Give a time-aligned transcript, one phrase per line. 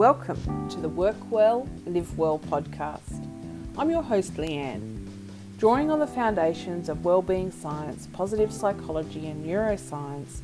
[0.00, 3.22] Welcome to the Work Well, Live Well podcast.
[3.76, 5.06] I'm your host, Leanne.
[5.58, 10.40] Drawing on the foundations of well-being science, positive psychology, and neuroscience,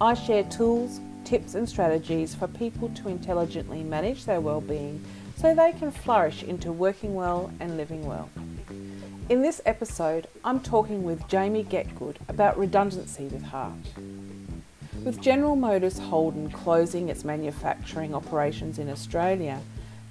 [0.00, 5.04] I share tools, tips, and strategies for people to intelligently manage their well-being
[5.36, 8.30] so they can flourish into working well and living well.
[9.28, 13.74] In this episode, I'm talking with Jamie Getgood about redundancy with heart.
[15.02, 19.62] With General Motors Holden closing its manufacturing operations in Australia,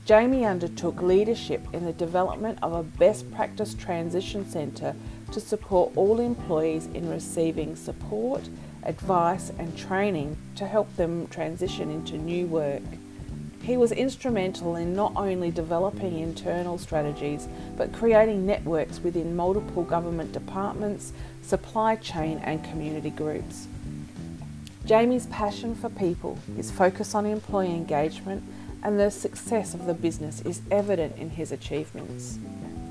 [0.03, 4.95] Jamie undertook leadership in the development of a best practice transition centre
[5.31, 8.49] to support all employees in receiving support,
[8.81, 12.81] advice, and training to help them transition into new work.
[13.61, 20.31] He was instrumental in not only developing internal strategies but creating networks within multiple government
[20.31, 21.13] departments,
[21.43, 23.67] supply chain, and community groups.
[24.89, 28.41] Jamie's passion for people, his focus on employee engagement,
[28.81, 32.39] and the success of the business is evident in his achievements.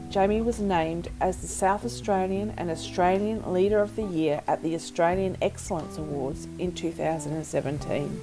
[0.09, 4.77] Jamie was named as the South Australian and Australian Leader of the Year at the
[4.77, 8.21] Australian Excellence Awards in 2017.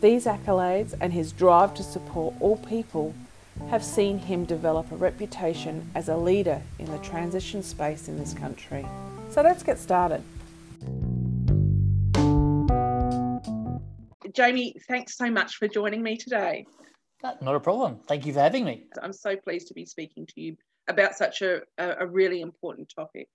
[0.00, 3.14] These accolades and his drive to support all people
[3.68, 8.34] have seen him develop a reputation as a leader in the transition space in this
[8.34, 8.84] country.
[9.30, 10.24] So let's get started.
[14.34, 16.66] Jamie, thanks so much for joining me today.
[17.22, 18.00] Not a problem.
[18.06, 18.84] Thank you for having me.
[19.02, 20.56] I'm so pleased to be speaking to you
[20.88, 23.28] about such a, a really important topic.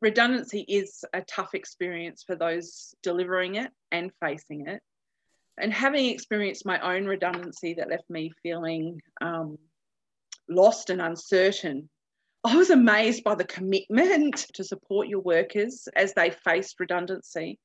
[0.00, 4.80] Redundancy is a tough experience for those delivering it and facing it.
[5.60, 9.58] And having experienced my own redundancy that left me feeling um,
[10.48, 11.88] lost and uncertain,
[12.44, 17.58] I was amazed by the commitment to support your workers as they faced redundancy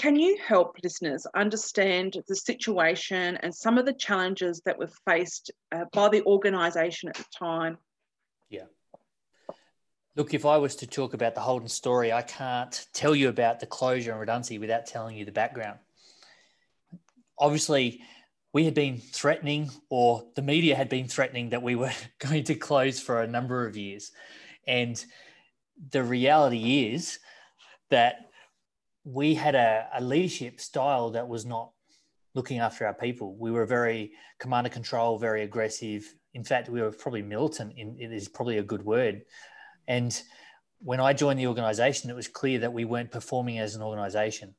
[0.00, 5.50] can you help listeners understand the situation and some of the challenges that were faced
[5.72, 7.76] uh, by the organisation at the time?
[8.48, 8.64] Yeah.
[10.16, 13.60] Look, if I was to talk about the Holden story, I can't tell you about
[13.60, 15.78] the closure and redundancy without telling you the background.
[17.38, 18.00] Obviously,
[18.54, 22.54] we had been threatening, or the media had been threatening, that we were going to
[22.54, 24.12] close for a number of years.
[24.66, 25.04] And
[25.90, 27.18] the reality is
[27.90, 28.29] that
[29.04, 31.70] we had a, a leadership style that was not
[32.34, 33.34] looking after our people.
[33.36, 36.04] We were very command and control, very aggressive.
[36.34, 37.74] In fact, we were probably militant.
[37.76, 39.22] In, it is probably a good word.
[39.88, 40.20] And
[40.80, 44.54] when I joined the organization, it was clear that we weren't performing as an organization.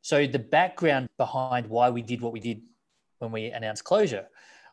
[0.00, 2.62] So the background behind why we did what we did
[3.18, 4.26] when we announced closure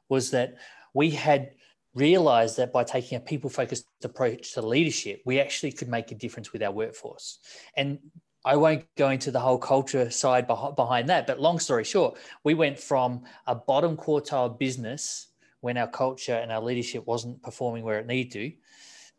[0.09, 0.55] was that
[0.93, 1.51] we had
[1.93, 6.15] realized that by taking a people focused approach to leadership, we actually could make a
[6.15, 7.39] difference with our workforce.
[7.75, 7.99] And
[8.43, 12.53] I won't go into the whole culture side behind that, but long story short, we
[12.53, 15.27] went from a bottom quartile business
[15.59, 18.51] when our culture and our leadership wasn't performing where it needed to,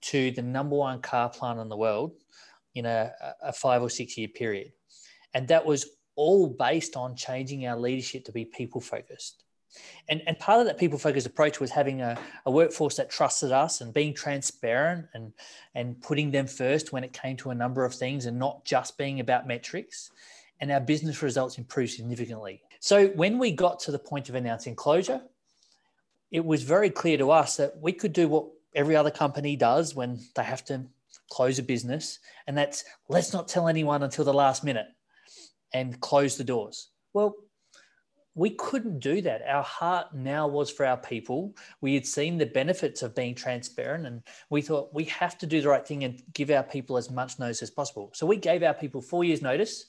[0.00, 2.12] to the number one car plant in the world
[2.74, 3.12] in a,
[3.42, 4.72] a five or six year period.
[5.34, 9.44] And that was all based on changing our leadership to be people focused.
[10.08, 13.52] And, and part of that people focused approach was having a, a workforce that trusted
[13.52, 15.32] us and being transparent and,
[15.74, 18.98] and putting them first when it came to a number of things and not just
[18.98, 20.10] being about metrics.
[20.60, 22.62] And our business results improved significantly.
[22.80, 25.22] So when we got to the point of announcing closure,
[26.30, 29.94] it was very clear to us that we could do what every other company does
[29.94, 30.84] when they have to
[31.30, 34.86] close a business, and that's let's not tell anyone until the last minute
[35.72, 36.88] and close the doors.
[37.12, 37.34] Well,
[38.34, 39.42] we couldn't do that.
[39.46, 41.54] Our heart now was for our people.
[41.80, 45.60] We had seen the benefits of being transparent, and we thought we have to do
[45.60, 48.10] the right thing and give our people as much notice as possible.
[48.14, 49.86] So we gave our people four years' notice.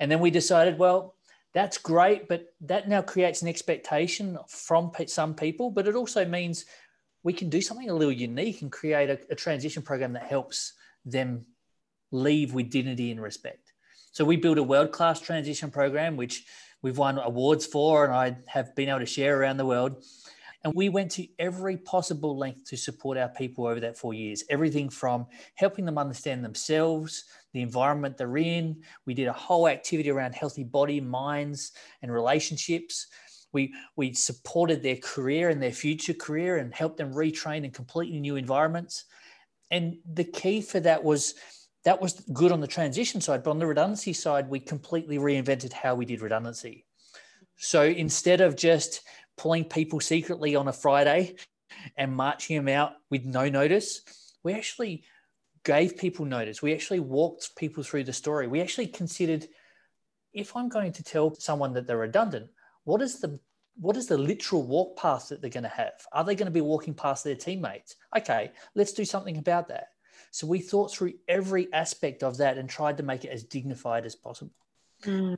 [0.00, 1.14] And then we decided, well,
[1.54, 6.64] that's great, but that now creates an expectation from some people, but it also means
[7.22, 10.72] we can do something a little unique and create a, a transition program that helps
[11.04, 11.46] them
[12.10, 13.72] leave with dignity and respect.
[14.12, 16.44] So we built a world class transition program, which
[16.82, 20.04] we've won awards for, and I have been able to share around the world.
[20.64, 24.44] And we went to every possible length to support our people over that four years.
[24.48, 25.26] Everything from
[25.56, 28.82] helping them understand themselves, the environment they're in.
[29.04, 33.08] We did a whole activity around healthy body, minds, and relationships.
[33.52, 38.20] We, we supported their career and their future career and helped them retrain in completely
[38.20, 39.06] new environments.
[39.72, 41.34] And the key for that was
[41.84, 45.72] that was good on the transition side, but on the redundancy side, we completely reinvented
[45.72, 46.84] how we did redundancy.
[47.56, 49.02] So instead of just
[49.36, 51.36] pulling people secretly on a Friday
[51.96, 54.02] and marching them out with no notice,
[54.42, 55.04] we actually
[55.64, 56.62] gave people notice.
[56.62, 58.46] We actually walked people through the story.
[58.46, 59.46] We actually considered
[60.32, 62.50] if I'm going to tell someone that they're redundant,
[62.84, 63.38] what is the
[63.80, 65.94] what is the literal walk path that they're going to have?
[66.12, 67.96] Are they going to be walking past their teammates?
[68.16, 69.88] Okay, let's do something about that.
[70.32, 74.06] So we thought through every aspect of that and tried to make it as dignified
[74.06, 74.54] as possible.
[75.04, 75.36] Mm.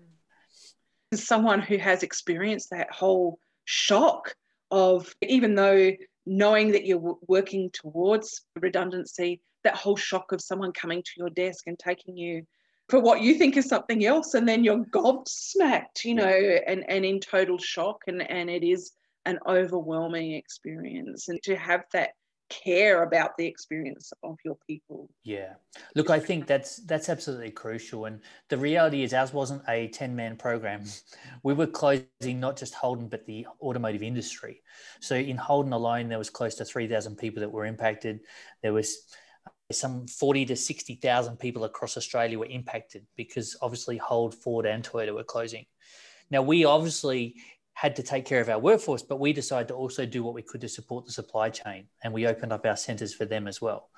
[1.12, 4.34] As someone who has experienced that whole shock
[4.70, 5.92] of even though
[6.26, 11.66] knowing that you're working towards redundancy, that whole shock of someone coming to your desk
[11.66, 12.46] and taking you
[12.88, 17.04] for what you think is something else and then you're gobsmacked you know and and
[17.04, 18.92] in total shock and and it is
[19.24, 22.10] an overwhelming experience and to have that
[22.50, 25.08] care about the experience of your people.
[25.22, 25.54] Yeah.
[25.94, 28.04] Look i think that's that's absolutely crucial.
[28.04, 30.84] And the reality is ours wasn't a 10 man program.
[31.42, 34.62] We were closing not just holden but the automotive industry.
[35.00, 38.20] So in holden alone there was close to 3000 people that were impacted.
[38.62, 38.98] There was
[39.46, 44.84] uh, some 40 to 60,000 people across Australia were impacted because obviously Hold, Ford, and
[44.84, 45.66] Toyota were closing.
[46.30, 47.36] Now, we obviously
[47.74, 50.42] had to take care of our workforce, but we decided to also do what we
[50.42, 53.60] could to support the supply chain, and we opened up our centres for them as
[53.60, 53.90] well.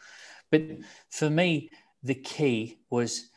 [0.50, 0.62] But
[1.11, 1.70] for me,
[2.02, 3.28] the key was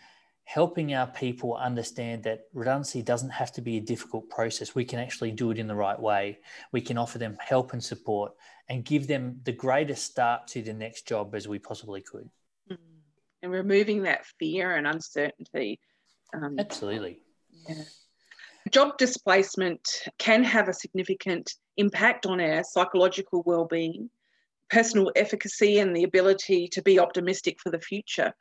[0.46, 4.74] helping our people understand that redundancy doesn't have to be a difficult process.
[4.74, 6.40] We can actually do it in the right way.
[6.72, 8.32] We can offer them help and support
[8.68, 12.30] and give them the greatest start to the next job as we possibly could.
[12.72, 12.78] Mm.
[13.44, 15.80] And removing that fear and uncertainty.
[16.34, 17.20] Um, Absolutely.
[17.68, 17.84] Yeah.
[18.72, 19.82] Job displacement
[20.18, 24.10] can have a significant impact on our psychological well-being,
[24.70, 28.34] personal efficacy, and the ability to be optimistic for the future.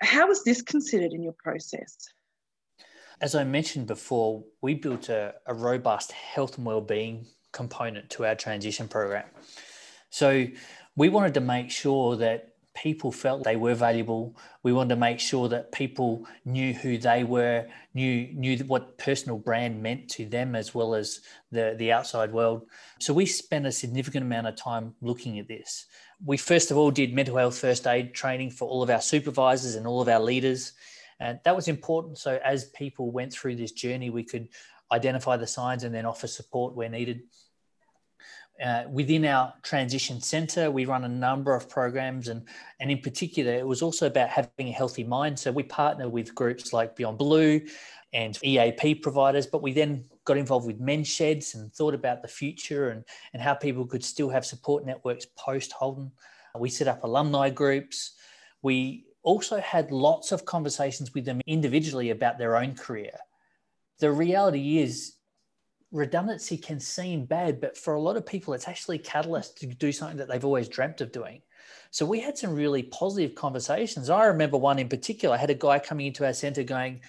[0.00, 1.96] How was this considered in your process?
[3.20, 8.34] As I mentioned before, we built a, a robust health and well-being component to our
[8.34, 9.26] transition program.
[10.10, 10.46] So
[10.96, 14.36] we wanted to make sure that people felt they were valuable.
[14.62, 19.38] We wanted to make sure that people knew who they were, knew knew what personal
[19.38, 21.20] brand meant to them as well as
[21.50, 22.66] the the outside world.
[23.00, 25.86] So we spent a significant amount of time looking at this
[26.24, 29.74] we first of all did mental health first aid training for all of our supervisors
[29.74, 30.72] and all of our leaders.
[31.20, 32.18] And that was important.
[32.18, 34.48] So as people went through this journey, we could
[34.90, 37.22] identify the signs and then offer support where needed.
[38.62, 42.46] Uh, within our transition center, we run a number of programs, and,
[42.78, 45.36] and in particular, it was also about having a healthy mind.
[45.36, 47.60] So we partner with groups like Beyond Blue
[48.12, 52.28] and EAP providers, but we then got involved with men's sheds and thought about the
[52.28, 56.12] future and, and how people could still have support networks post Holden.
[56.56, 58.12] We set up alumni groups.
[58.60, 63.18] We also had lots of conversations with them individually about their own career.
[63.98, 65.14] The reality is,
[65.92, 69.92] redundancy can seem bad, but for a lot of people, it's actually catalyst to do
[69.92, 71.42] something that they've always dreamt of doing.
[71.90, 74.08] So we had some really positive conversations.
[74.08, 75.34] I remember one in particular.
[75.34, 77.00] I had a guy coming into our center going,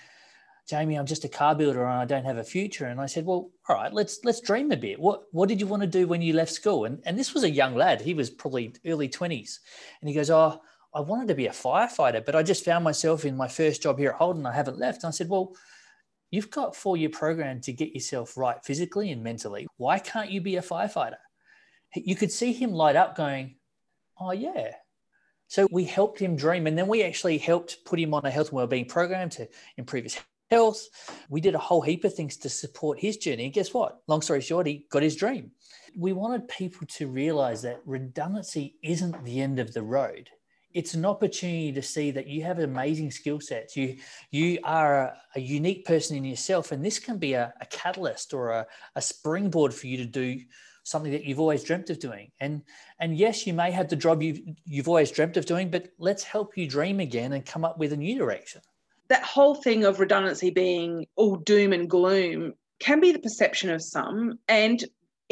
[0.67, 2.85] Jamie, I'm just a car builder and I don't have a future.
[2.85, 4.99] And I said, well, all right, let's let's dream a bit.
[4.99, 6.85] What what did you want to do when you left school?
[6.85, 8.01] And and this was a young lad.
[8.01, 9.59] He was probably early 20s.
[10.01, 10.61] And he goes, oh,
[10.93, 13.97] I wanted to be a firefighter, but I just found myself in my first job
[13.97, 14.45] here at Holden.
[14.45, 15.03] I haven't left.
[15.03, 15.53] And I said, well,
[16.33, 19.67] you've got four year program to get yourself right physically and mentally.
[19.77, 21.17] Why can't you be a firefighter?
[21.95, 23.57] You could see him light up going,
[24.19, 24.71] oh, yeah,
[25.47, 28.47] so we helped him dream, and then we actually helped put him on a health
[28.47, 29.47] and wellbeing program to
[29.77, 30.17] improve his
[30.49, 30.87] health.
[31.29, 33.45] We did a whole heap of things to support his journey.
[33.45, 34.01] And guess what?
[34.07, 35.51] Long story short, he got his dream.
[35.95, 40.31] We wanted people to realize that redundancy isn't the end of the road.
[40.73, 43.75] It's an opportunity to see that you have amazing skill sets.
[43.75, 43.97] You
[44.31, 48.33] you are a, a, unique person in yourself, and this can be a, a catalyst
[48.33, 50.39] or a, a springboard for you to do
[50.83, 52.31] something that you've always dreamt of doing.
[52.39, 52.63] And
[52.99, 56.23] and yes, you may have the job you've you've always dreamt of doing, but let's
[56.23, 58.61] help you dream again and come up with a new direction
[59.09, 63.81] that whole thing of redundancy being all doom and gloom can be the perception of
[63.81, 64.39] some.
[64.47, 64.83] And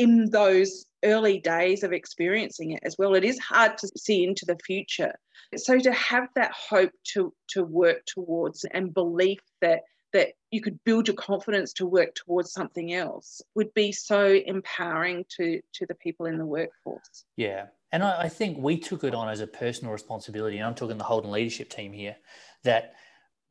[0.01, 4.45] in those early days of experiencing it as well, it is hard to see into
[4.47, 5.13] the future.
[5.55, 9.81] So to have that hope to to work towards and belief that
[10.13, 15.25] that you could build your confidence to work towards something else would be so empowering
[15.37, 17.25] to to the people in the workforce.
[17.35, 17.67] Yeah.
[17.91, 20.57] And I, I think we took it on as a personal responsibility.
[20.57, 22.15] And I'm talking the Holden leadership team here,
[22.63, 22.95] that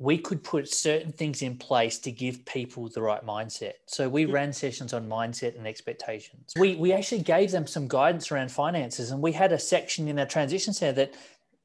[0.00, 3.75] we could put certain things in place to give people the right mindset.
[3.85, 4.33] So we mm-hmm.
[4.33, 6.54] ran sessions on mindset and expectations.
[6.59, 10.19] We we actually gave them some guidance around finances, and we had a section in
[10.19, 11.14] our transition center that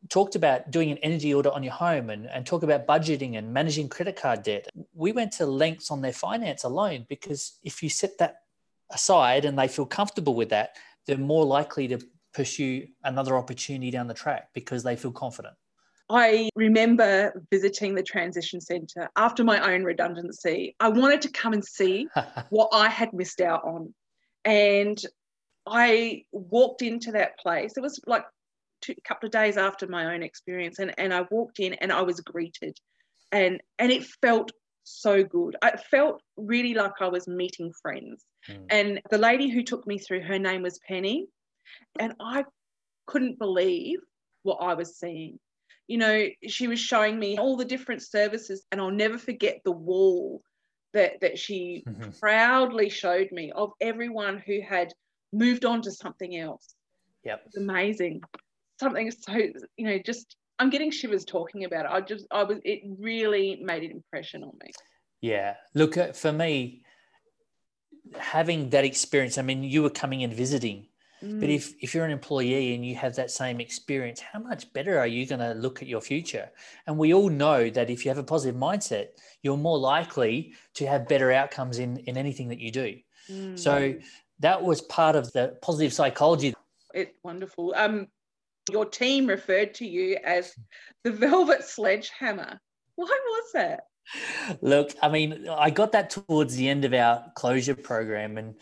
[0.10, 3.54] talked about doing an energy audit on your home and, and talk about budgeting and
[3.54, 4.68] managing credit card debt.
[4.94, 8.42] We went to lengths on their finance alone because if you set that
[8.92, 10.76] aside and they feel comfortable with that,
[11.08, 12.00] they're more likely to
[12.34, 15.56] pursue another opportunity down the track because they feel confident.
[16.10, 20.76] I remember visiting the transition centre after my own redundancy.
[20.80, 22.08] I wanted to come and see
[22.50, 23.94] what I had missed out on.
[24.44, 25.02] And
[25.68, 27.74] I walked into that place.
[27.76, 28.26] It was like
[28.82, 31.92] two, a couple of days after my own experience, and, and I walked in and
[31.92, 32.78] I was greeted,
[33.32, 34.52] and and it felt
[34.84, 35.56] so good.
[35.62, 38.24] I felt really like I was meeting friends.
[38.48, 38.66] Mm.
[38.70, 41.28] And the lady who took me through, her name was Penny,
[42.00, 42.44] and I
[43.08, 44.00] couldn't believe
[44.44, 45.40] what I was seeing.
[45.88, 49.72] You know, she was showing me all the different services, and I'll never forget the
[49.72, 50.42] wall
[50.94, 52.10] that, that she mm-hmm.
[52.20, 54.94] proudly showed me of everyone who had
[55.32, 56.74] moved on to something else.
[57.24, 57.44] Yep.
[57.48, 58.22] It's amazing.
[58.80, 59.34] Something so,
[59.78, 61.92] you know, just I'm getting shivers talking about it.
[61.92, 64.72] I just, I was, it really made an impression on me.
[65.22, 65.56] Yeah.
[65.74, 66.84] Look, uh, for me,
[68.18, 70.88] having that experience, I mean, you were coming and visiting
[71.26, 71.40] Mm.
[71.40, 75.00] But if, if you're an employee and you have that same experience, how much better
[75.00, 76.50] are you going to look at your future?
[76.86, 79.08] And we all know that if you have a positive mindset,
[79.42, 82.98] you're more likely to have better outcomes in, in anything that you do.
[83.30, 83.58] Mm.
[83.58, 83.96] So
[84.40, 86.54] that was part of the positive psychology.
[86.94, 87.74] It's wonderful.
[87.76, 88.08] Um,
[88.72, 90.54] your team referred to you as
[91.04, 92.60] the Velvet Sledgehammer.
[92.96, 93.88] Why was that?
[94.62, 98.56] Look, I mean, I got that towards the end of our closure program, and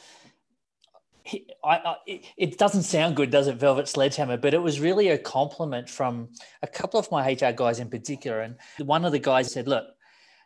[1.26, 1.96] I, I,
[2.38, 4.38] it doesn't sound good, does it, Velvet Sledgehammer?
[4.38, 6.30] But it was really a compliment from
[6.62, 8.42] a couple of my HR guys in particular.
[8.42, 9.86] And one of the guys said, Look,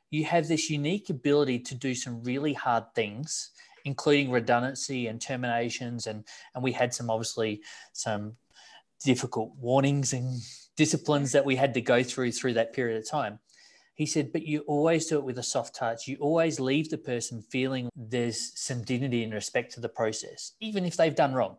[0.09, 3.51] you have this unique ability to do some really hard things,
[3.85, 6.07] including redundancy and terminations.
[6.07, 7.61] And, and we had some, obviously,
[7.93, 8.37] some
[9.03, 10.41] difficult warnings and
[10.75, 13.39] disciplines that we had to go through through that period of time.
[13.97, 16.07] He said, but you always do it with a soft touch.
[16.07, 20.85] You always leave the person feeling there's some dignity and respect to the process, even
[20.85, 21.57] if they've done wrong.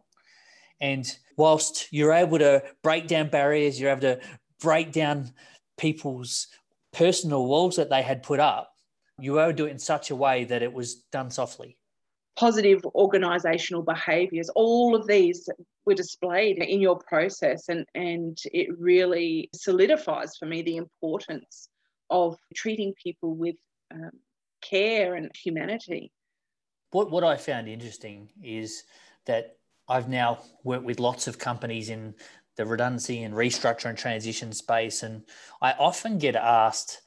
[0.81, 1.05] And
[1.37, 4.21] whilst you're able to break down barriers, you're able to
[4.61, 5.33] break down
[5.79, 6.47] people's
[6.93, 8.73] personal walls that they had put up,
[9.19, 11.77] you were able to do it in such a way that it was done softly.
[12.37, 15.49] Positive organisational behaviours, all of these
[15.87, 21.69] were displayed in your process, and, and it really solidifies for me the importance
[22.11, 23.57] of treating people with
[23.93, 24.11] um,
[24.63, 26.13] care and humanity.
[26.91, 28.85] What, what I found interesting is
[29.27, 29.57] that
[29.89, 32.15] I've now worked with lots of companies in
[32.57, 35.23] the redundancy and restructure and transition space, and
[35.63, 37.01] I often get asked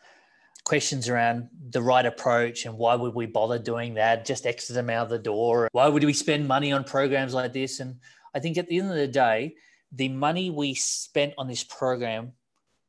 [0.64, 4.26] questions around the right approach and why would we bother doing that?
[4.26, 5.68] Just exit them out of the door.
[5.72, 7.80] Why would we spend money on programs like this?
[7.80, 7.96] And
[8.34, 9.56] I think at the end of the day,
[9.92, 12.34] the money we spent on this program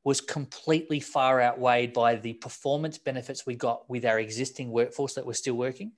[0.04, 5.26] was completely far outweighed by the performance benefits we got with our existing workforce that
[5.26, 5.92] was still working,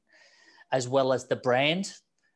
[0.73, 1.93] as well as the brand.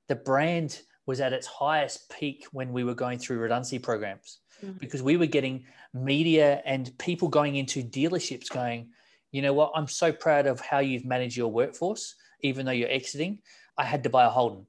[0.09, 4.79] The brand was at its highest peak when we were going through redundancy programs mm-hmm.
[4.79, 8.89] because we were getting media and people going into dealerships going,
[9.31, 12.91] you know what, I'm so proud of how you've managed your workforce, even though you're
[12.91, 13.41] exiting.
[13.77, 14.67] I had to buy a Holden.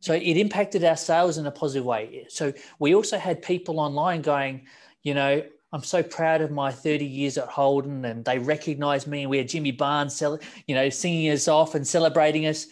[0.00, 2.26] So it impacted our sales in a positive way.
[2.28, 4.66] So we also had people online going,
[5.02, 5.42] you know,
[5.72, 9.22] I'm so proud of my 30 years at Holden, and they recognise me.
[9.22, 10.22] And we had Jimmy Barnes,
[10.66, 12.66] you know, singing us off and celebrating us.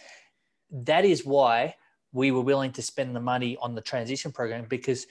[0.71, 1.75] That is why
[2.13, 5.07] we were willing to spend the money on the transition program because,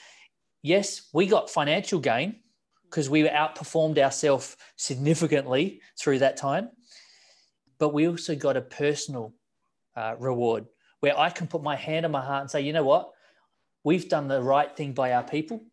[0.61, 2.39] yes, we got financial gain
[2.85, 6.69] because we outperformed ourselves significantly through that time,
[7.79, 9.33] but we also got a personal
[9.95, 10.65] uh, reward
[11.01, 13.09] where I can put my hand on my heart and say, you know what,
[13.83, 15.65] we've done the right thing by our people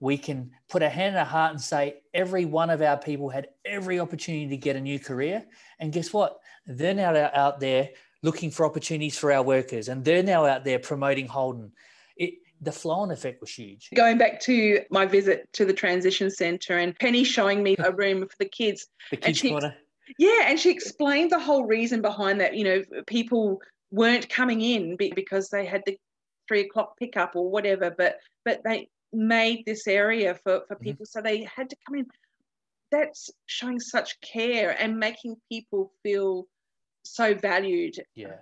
[0.00, 3.30] we can put a hand in our heart and say every one of our people
[3.30, 5.44] had every opportunity to get a new career.
[5.78, 6.38] And guess what?
[6.66, 7.90] They're now out there
[8.22, 11.72] looking for opportunities for our workers, and they're now out there promoting Holden.
[12.16, 13.90] It, the flow on effect was huge.
[13.94, 18.22] Going back to my visit to the transition centre and Penny showing me a room
[18.22, 18.86] for the kids.
[19.10, 19.76] The kids she, corner.
[20.18, 22.56] Yeah, and she explained the whole reason behind that.
[22.56, 23.60] You know, people
[23.92, 25.96] weren't coming in because they had the
[26.48, 30.84] three o'clock pickup or whatever, but but they made this area for, for mm-hmm.
[30.84, 31.06] people.
[31.06, 31.18] Mm-hmm.
[31.18, 32.06] So they had to come in.
[32.92, 36.46] That's showing such care and making people feel
[37.04, 37.96] so valued.
[38.14, 38.36] Yeah.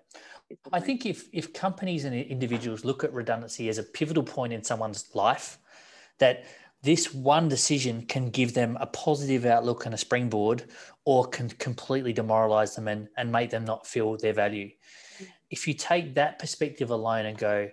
[0.72, 4.62] I think if, if companies and individuals look at redundancy as a pivotal point in
[4.62, 5.58] someone's life,
[6.18, 6.44] that
[6.82, 10.64] this one decision can give them a positive outlook and a springboard
[11.06, 14.68] or can completely demoralize them and, and make them not feel their value.
[15.18, 15.26] Mm.
[15.50, 17.70] If you take that perspective alone and go,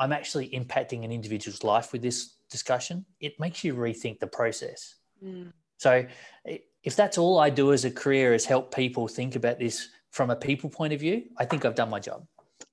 [0.00, 4.96] I'm actually impacting an individual's life with this discussion, it makes you rethink the process.
[5.24, 5.52] Mm.
[5.76, 6.04] So,
[6.82, 10.30] if that's all I do as a career is help people think about this from
[10.30, 12.26] a people point of view, I think I've done my job.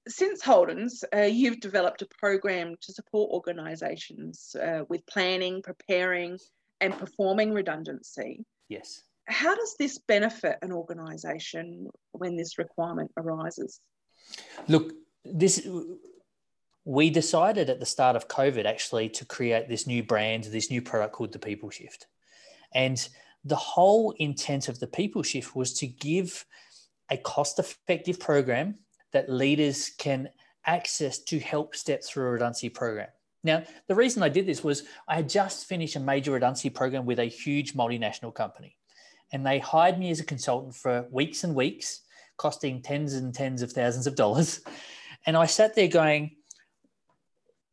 [0.07, 6.39] Since Holden's, uh, you've developed a program to support organisations uh, with planning, preparing,
[6.79, 8.45] and performing redundancy.
[8.69, 9.03] Yes.
[9.27, 13.81] How does this benefit an organisation when this requirement arises?
[14.69, 14.93] Look,
[15.25, 15.67] this
[16.87, 20.81] we decided at the start of COVID actually to create this new brand, this new
[20.81, 22.07] product called the People Shift.
[22.73, 23.05] And
[23.43, 26.45] the whole intent of the People Shift was to give
[27.11, 28.75] a cost effective program
[29.11, 30.29] that leaders can
[30.65, 33.09] access to help step through a redundancy program.
[33.43, 37.05] Now, the reason I did this was I had just finished a major redundancy program
[37.05, 38.77] with a huge multinational company.
[39.33, 41.99] And they hired me as a consultant for weeks and weeks,
[42.37, 44.61] costing tens and tens of thousands of dollars.
[45.25, 46.36] And I sat there going,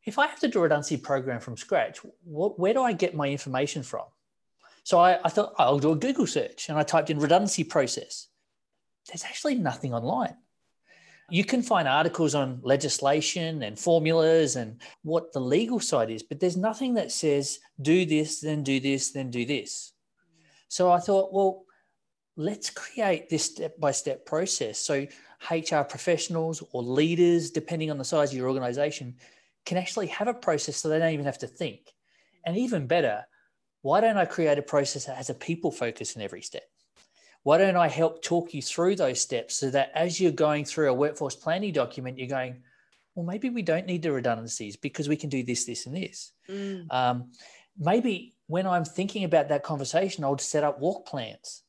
[0.04, 3.14] if I have to do a redundancy program from scratch, what, where do I get
[3.14, 4.04] my information from?
[4.82, 8.28] So I, I thought I'll do a Google search and I typed in redundancy process.
[9.08, 10.36] There's actually nothing online.
[11.30, 16.38] You can find articles on legislation and formulas and what the legal side is, but
[16.38, 19.92] there's nothing that says do this, then do this, then do this.
[20.68, 21.64] So I thought, well,
[22.36, 24.78] let's create this step by step process.
[24.78, 25.06] So
[25.50, 29.16] HR professionals or leaders, depending on the size of your organization,
[29.64, 31.92] can actually have a process so they don't even have to think.
[32.44, 33.24] And even better,
[33.82, 36.64] why don't I create a process that has a people focus in every step?
[37.42, 40.90] Why don't I help talk you through those steps so that as you're going through
[40.90, 42.62] a workforce planning document, you're going,
[43.14, 46.32] well, maybe we don't need the redundancies because we can do this, this, and this.
[46.48, 46.92] Mm.
[46.92, 47.32] Um,
[47.78, 51.62] maybe when I'm thinking about that conversation, I'll set up walk plans.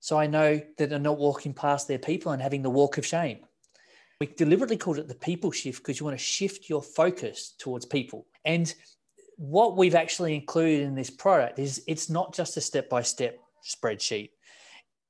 [0.00, 3.06] So I know that they're not walking past their people and having the walk of
[3.06, 3.45] shame.
[4.20, 7.84] We deliberately called it the people shift because you want to shift your focus towards
[7.84, 8.26] people.
[8.46, 8.72] And
[9.36, 13.38] what we've actually included in this product is it's not just a step by step
[13.62, 14.30] spreadsheet.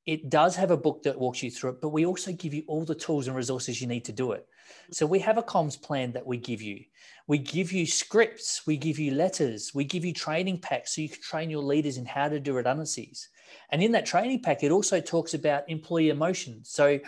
[0.06, 2.64] It does have a book that walks you through it, but we also give you
[2.66, 4.44] all the tools and resources you need to do it.
[4.90, 6.82] So we have a comms plan that we give you.
[7.28, 11.08] We give you scripts, we give you letters, we give you training packs so you
[11.08, 13.28] can train your leaders in how to do redundancies.
[13.70, 16.70] And in that training pack, it also talks about employee emotions.
[16.70, 16.98] So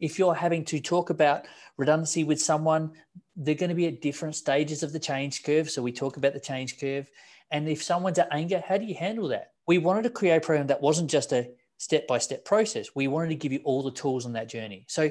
[0.00, 2.92] if you're having to talk about redundancy with someone,
[3.36, 5.70] they're going to be at different stages of the change curve.
[5.70, 7.10] So we talk about the change curve.
[7.50, 9.52] And if someone's at anger, how do you handle that?
[9.66, 12.88] We wanted to create a program that wasn't just a step by step process.
[12.94, 14.84] We wanted to give you all the tools on that journey.
[14.88, 15.10] So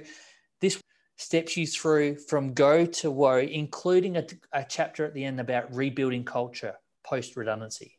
[0.62, 0.82] this
[1.18, 5.76] steps you through from go to whoa, including a, a chapter at the end about
[5.76, 7.99] rebuilding culture post redundancy,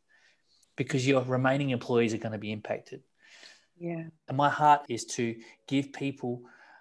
[0.80, 3.02] because your remaining employees are going to be impacted.
[3.78, 4.04] Yeah.
[4.28, 5.36] And my heart is to
[5.68, 6.40] give people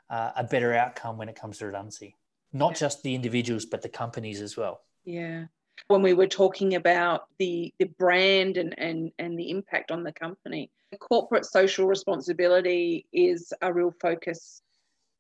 [0.10, 2.16] uh, a better outcome when it comes to redundancy,
[2.54, 2.78] not yeah.
[2.78, 4.80] just the individuals, but the companies as well.
[5.04, 5.48] Yeah.
[5.90, 10.14] When we were talking about the, the brand and, and, and the impact on the
[10.14, 14.62] company, corporate social responsibility is a real focus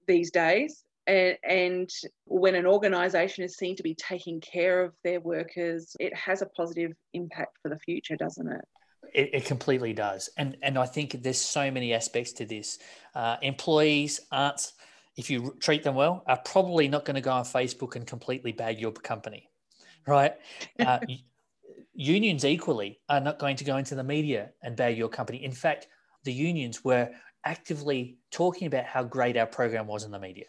[0.08, 0.86] these days.
[1.10, 1.89] And, and
[2.26, 6.45] when an organisation is seen to be taking care of their workers, it has a
[6.45, 8.65] positive impact for the future, doesn't it?
[9.13, 12.78] It, it, completely does, and and I think there's so many aspects to this.
[13.15, 14.72] Uh, employees aren't
[15.19, 18.54] if you treat them well, are probably not going to go on Facebook and completely
[18.54, 19.50] bag your company,
[20.08, 20.34] right?
[20.80, 21.00] Uh,
[21.93, 25.43] unions equally are not going to go into the media and bag your company.
[25.43, 25.88] In fact,
[26.24, 27.10] the unions were
[27.43, 30.45] actively talking about how great our program was in the media.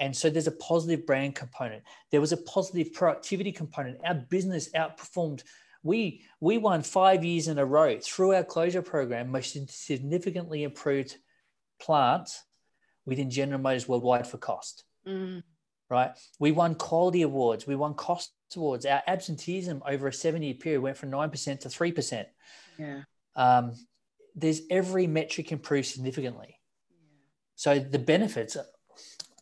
[0.00, 1.82] And so there's a positive brand component.
[2.10, 3.98] There was a positive productivity component.
[4.04, 5.42] Our business outperformed.
[5.82, 11.16] We, we won five years in a row through our closure program, most significantly improved
[11.80, 12.42] plants
[13.06, 14.84] within General Motors worldwide for cost.
[15.06, 15.42] Mm.
[15.90, 16.10] Right?
[16.38, 17.66] We won quality awards.
[17.66, 18.86] We won cost awards.
[18.86, 22.24] Our absenteeism over a seven year period went from 9% to 3%.
[22.78, 23.02] Yeah.
[23.34, 23.72] Um,
[24.34, 26.60] there's every metric improved significantly.
[26.90, 26.96] Yeah.
[27.56, 28.56] So the benefits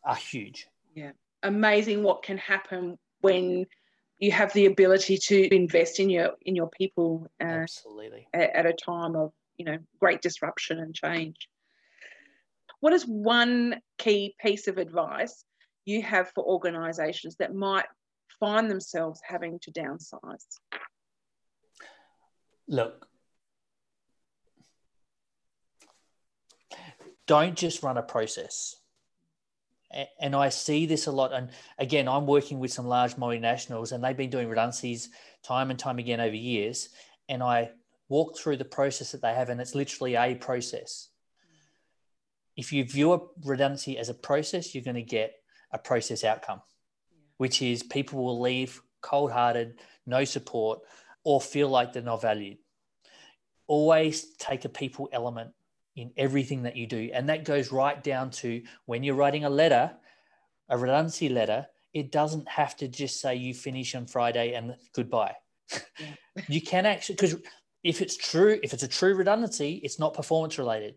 [0.06, 0.66] are, huge.
[0.94, 1.12] Yeah.
[1.42, 3.66] Amazing what can happen when
[4.18, 8.66] you have the ability to invest in your in your people uh, absolutely at, at,
[8.66, 11.36] a time of you know great disruption and change
[12.80, 15.44] what is one key piece of advice
[15.84, 17.86] you have for organisations that might
[18.38, 20.44] find themselves having to downsize?
[22.68, 23.06] Look,
[27.26, 28.76] don't just run a process.
[30.20, 31.32] And I see this a lot.
[31.32, 35.08] And again, I'm working with some large multinationals and they've been doing redundancies
[35.42, 36.90] time and time again over years.
[37.28, 37.70] And I
[38.08, 41.08] walk through the process that they have, and it's literally a process
[42.56, 45.34] if you view a redundancy as a process, you're going to get
[45.72, 46.62] a process outcome,
[47.36, 50.80] which is people will leave cold hearted, no support,
[51.22, 52.56] or feel like they're not valued.
[53.66, 55.50] Always take a people element
[55.96, 57.10] in everything that you do.
[57.12, 59.92] And that goes right down to when you're writing a letter,
[60.68, 65.34] a redundancy letter, it doesn't have to just say you finish on Friday and goodbye.
[65.98, 66.42] Yeah.
[66.48, 67.36] you can actually, because
[67.82, 70.96] if it's true, if it's a true redundancy, it's not performance related.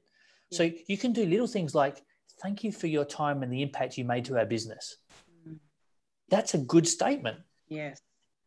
[0.51, 2.03] So you can do little things like,
[2.41, 4.97] thank you for your time and the impact you made to our business.
[5.47, 5.57] Mm.
[6.29, 7.37] That's a good statement.
[7.67, 8.01] Yes.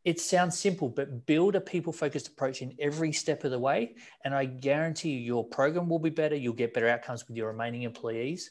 [0.04, 3.94] It sounds simple, but build a people focused approach in every step of the way.
[4.24, 6.34] And I guarantee you, your program will be better.
[6.34, 8.50] You'll get better outcomes with your remaining employees.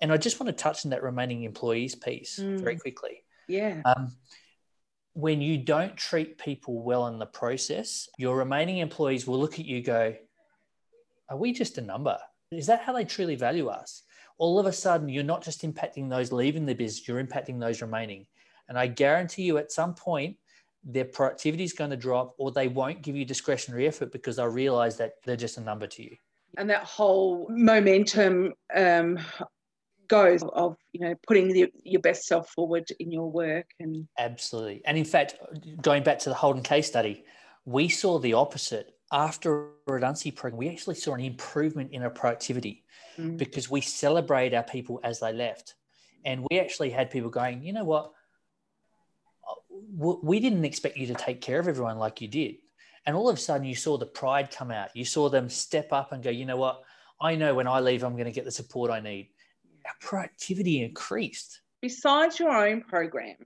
[0.00, 2.60] And I just want to touch on that remaining employees piece mm.
[2.60, 3.24] very quickly.
[3.46, 3.82] Yeah.
[3.84, 4.12] Um,
[5.12, 9.64] when you don't treat people well in the process, your remaining employees will look at
[9.64, 10.14] you go,
[11.28, 12.18] Are we just a number?
[12.50, 14.02] Is that how they truly value us?
[14.38, 17.80] All of a sudden, you're not just impacting those leaving the business, you're impacting those
[17.80, 18.26] remaining.
[18.68, 20.36] And I guarantee you, at some point,
[20.86, 24.46] their productivity is going to drop or they won't give you discretionary effort because they'll
[24.46, 26.16] realize that they're just a number to you.
[26.56, 29.18] And that whole momentum um,
[30.08, 34.80] goes of you know putting the, your best self forward in your work and absolutely
[34.84, 35.34] and in fact
[35.82, 37.24] going back to the holden case study
[37.64, 42.10] we saw the opposite after a redundancy program we actually saw an improvement in our
[42.10, 42.84] productivity
[43.18, 43.36] mm.
[43.36, 45.74] because we celebrate our people as they left
[46.24, 48.12] and we actually had people going you know what
[49.92, 52.56] we didn't expect you to take care of everyone like you did
[53.06, 55.92] and all of a sudden you saw the pride come out you saw them step
[55.92, 56.82] up and go you know what
[57.20, 59.28] i know when i leave i'm going to get the support i need
[59.86, 61.60] our productivity increased.
[61.80, 63.36] Besides your own program,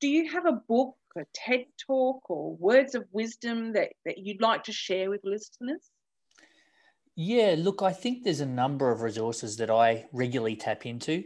[0.00, 4.40] do you have a book, a TED talk, or words of wisdom that, that you'd
[4.40, 5.90] like to share with listeners?
[7.16, 11.24] Yeah, look, I think there's a number of resources that I regularly tap into.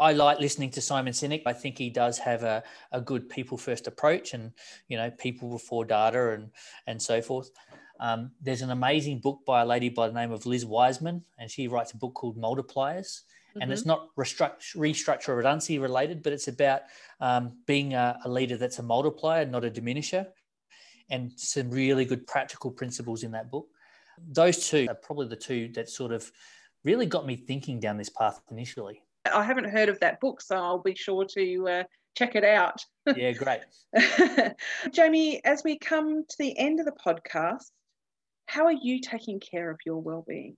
[0.00, 1.42] I like listening to Simon Sinek.
[1.46, 4.52] I think he does have a, a good people first approach and,
[4.88, 6.50] you know, people before data and,
[6.86, 7.50] and so forth.
[8.00, 11.50] Um, there's an amazing book by a lady by the name of Liz Wiseman, and
[11.50, 13.22] she writes a book called Multipliers
[13.58, 13.62] mm-hmm.
[13.62, 13.90] and it's mm-hmm.
[13.90, 16.82] not restructure redundancy related, but it's about
[17.20, 20.26] um, being a, a leader that's a multiplier, not a diminisher,
[21.10, 23.66] and some really good practical principles in that book.
[24.30, 26.30] Those two are probably the two that sort of
[26.84, 29.02] really got me thinking down this path initially.
[29.32, 31.82] I haven't heard of that book, so I'll be sure to uh,
[32.16, 32.84] check it out.
[33.16, 33.60] yeah, great.
[34.92, 37.70] Jamie, as we come to the end of the podcast,
[38.46, 40.56] how are you taking care of your well-being?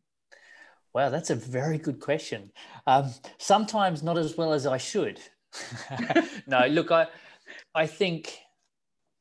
[0.92, 2.50] Wow, that's a very good question.
[2.86, 5.20] Um, sometimes not as well as I should.
[6.46, 7.06] no, look, I,
[7.74, 8.38] I think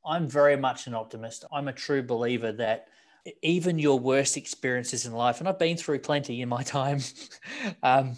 [0.06, 1.46] I'm very much an optimist.
[1.52, 2.88] I'm a true believer that
[3.42, 7.00] even your worst experiences in life, and I've been through plenty in my time,
[7.84, 8.16] um,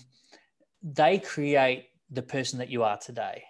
[0.83, 3.43] they create the person that you are today.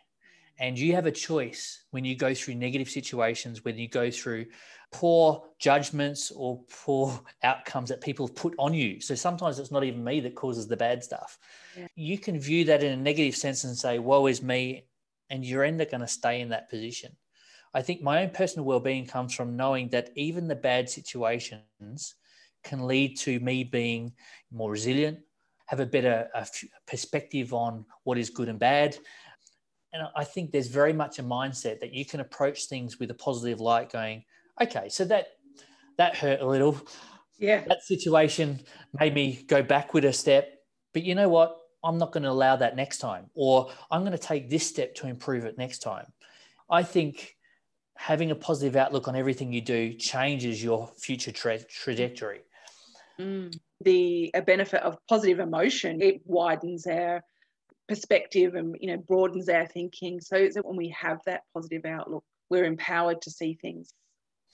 [0.59, 4.45] And you have a choice when you go through negative situations, when you go through
[4.91, 9.01] poor judgments or poor outcomes that people have put on you.
[9.01, 11.39] So sometimes it's not even me that causes the bad stuff.
[11.75, 11.87] Yeah.
[11.95, 14.85] You can view that in a negative sense and say, woe is me.
[15.29, 17.15] And you're end up going to stay in that position.
[17.73, 22.15] I think my own personal well-being comes from knowing that even the bad situations
[22.63, 24.13] can lead to me being
[24.51, 25.19] more resilient,
[25.71, 26.27] have a better
[26.85, 28.97] perspective on what is good and bad,
[29.93, 33.13] and I think there's very much a mindset that you can approach things with a
[33.13, 34.25] positive light, going,
[34.61, 35.27] okay, so that
[35.97, 36.77] that hurt a little.
[37.39, 37.63] Yeah.
[37.69, 38.59] That situation
[38.99, 40.59] made me go backward a step.
[40.93, 41.57] But you know what?
[41.85, 44.93] I'm not going to allow that next time, or I'm going to take this step
[44.95, 46.07] to improve it next time.
[46.69, 47.37] I think
[47.95, 52.41] having a positive outlook on everything you do changes your future tra- trajectory.
[53.19, 53.57] Mm.
[53.81, 57.21] The a benefit of positive emotion, it widens our
[57.87, 62.23] perspective and you know broadens our thinking so that when we have that positive outlook
[62.49, 63.93] we're empowered to see things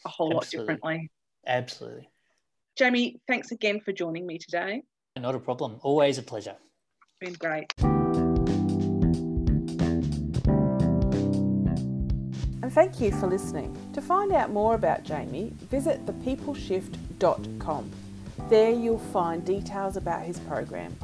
[0.05, 0.73] a whole Absolutely.
[0.73, 1.11] lot differently
[1.45, 2.09] Absolutely.
[2.77, 4.83] Jamie, thanks again for joining me today.
[5.17, 5.79] Not a problem.
[5.81, 6.55] Always a pleasure.
[7.19, 7.73] Been great.
[12.61, 13.75] And thank you for listening.
[13.93, 17.91] To find out more about Jamie, visit thepeopleshift.com.
[18.49, 20.95] There you'll find details about his program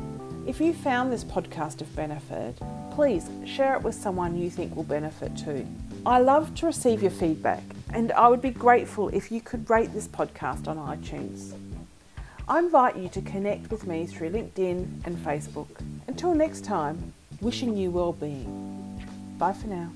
[0.46, 2.60] if you found this podcast of benefit,
[2.92, 5.66] please share it with someone you think will benefit too.
[6.06, 9.94] I love to receive your feedback, and I would be grateful if you could rate
[9.94, 11.54] this podcast on iTunes.
[12.46, 15.70] I invite you to connect with me through LinkedIn and Facebook.
[16.08, 19.02] Until next time, wishing you well being.
[19.38, 19.92] Bye for now.